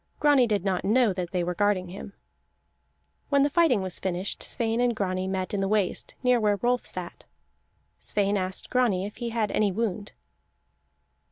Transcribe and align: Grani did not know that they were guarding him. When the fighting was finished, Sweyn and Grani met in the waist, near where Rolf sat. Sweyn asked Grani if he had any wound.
Grani 0.19 0.47
did 0.47 0.65
not 0.65 0.83
know 0.83 1.13
that 1.13 1.29
they 1.29 1.43
were 1.43 1.53
guarding 1.53 1.89
him. 1.89 2.13
When 3.29 3.43
the 3.43 3.51
fighting 3.51 3.83
was 3.83 3.99
finished, 3.99 4.41
Sweyn 4.41 4.79
and 4.81 4.95
Grani 4.95 5.27
met 5.27 5.53
in 5.53 5.61
the 5.61 5.67
waist, 5.67 6.15
near 6.23 6.39
where 6.39 6.55
Rolf 6.63 6.87
sat. 6.87 7.25
Sweyn 7.99 8.35
asked 8.35 8.71
Grani 8.71 9.05
if 9.05 9.17
he 9.17 9.29
had 9.29 9.51
any 9.51 9.71
wound. 9.71 10.13